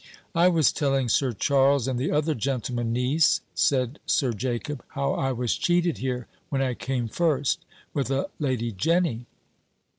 "I 0.33 0.47
was 0.47 0.71
telling 0.71 1.09
Sir 1.09 1.31
Charles 1.31 1.87
and 1.87 1.99
the 1.99 2.09
other 2.09 2.33
gentlemen, 2.33 2.91
niece," 2.91 3.41
said 3.53 3.99
Sir 4.07 4.33
Jacob, 4.33 4.83
"how 4.95 5.13
I 5.13 5.31
was 5.31 5.55
cheated 5.55 5.99
here, 5.99 6.25
when 6.49 6.59
I 6.59 6.73
came 6.73 7.07
first, 7.07 7.59
with 7.93 8.09
a 8.09 8.31
Lady 8.39 8.71
Jenny." 8.71 9.27